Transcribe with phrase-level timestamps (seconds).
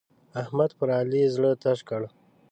[0.41, 2.01] احمد پر علي زړه تش کړ.